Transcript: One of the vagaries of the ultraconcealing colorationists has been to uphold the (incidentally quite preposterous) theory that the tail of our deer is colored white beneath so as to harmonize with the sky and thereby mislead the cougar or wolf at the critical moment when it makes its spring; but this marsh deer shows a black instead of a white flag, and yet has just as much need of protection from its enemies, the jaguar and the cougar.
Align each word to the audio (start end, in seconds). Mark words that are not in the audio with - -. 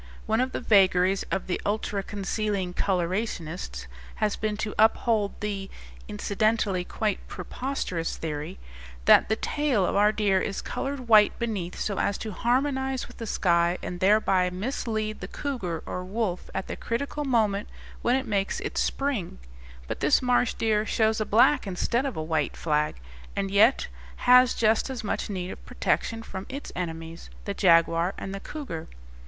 One 0.25 0.41
of 0.41 0.51
the 0.51 0.59
vagaries 0.61 1.21
of 1.29 1.45
the 1.45 1.61
ultraconcealing 1.63 2.73
colorationists 2.73 3.85
has 4.15 4.35
been 4.35 4.57
to 4.57 4.73
uphold 4.79 5.39
the 5.41 5.69
(incidentally 6.07 6.83
quite 6.83 7.27
preposterous) 7.27 8.17
theory 8.17 8.57
that 9.05 9.29
the 9.29 9.35
tail 9.35 9.85
of 9.85 9.95
our 9.95 10.11
deer 10.11 10.41
is 10.41 10.59
colored 10.63 11.01
white 11.07 11.37
beneath 11.37 11.79
so 11.79 11.99
as 11.99 12.17
to 12.17 12.31
harmonize 12.31 13.07
with 13.07 13.17
the 13.17 13.27
sky 13.27 13.77
and 13.83 13.99
thereby 13.99 14.49
mislead 14.49 15.19
the 15.19 15.27
cougar 15.27 15.83
or 15.85 16.03
wolf 16.03 16.49
at 16.55 16.65
the 16.65 16.75
critical 16.75 17.23
moment 17.23 17.69
when 18.01 18.15
it 18.15 18.25
makes 18.25 18.59
its 18.61 18.81
spring; 18.81 19.37
but 19.87 19.99
this 19.99 20.19
marsh 20.19 20.55
deer 20.55 20.83
shows 20.83 21.21
a 21.21 21.25
black 21.27 21.67
instead 21.67 22.07
of 22.07 22.17
a 22.17 22.23
white 22.23 22.57
flag, 22.57 22.95
and 23.35 23.51
yet 23.51 23.85
has 24.25 24.55
just 24.55 24.89
as 24.89 25.03
much 25.03 25.29
need 25.29 25.51
of 25.51 25.63
protection 25.63 26.23
from 26.23 26.47
its 26.49 26.71
enemies, 26.75 27.29
the 27.45 27.53
jaguar 27.53 28.15
and 28.17 28.33
the 28.33 28.39
cougar. 28.39 28.87